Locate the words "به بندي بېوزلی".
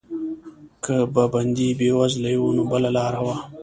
1.13-2.35